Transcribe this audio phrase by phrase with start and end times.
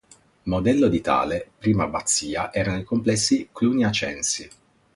[0.45, 4.49] Modello di tale prima abbazia erano i complessi cluniacensi.